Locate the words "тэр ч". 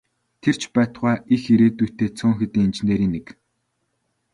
0.41-0.61